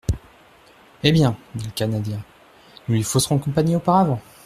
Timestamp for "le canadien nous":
1.65-2.95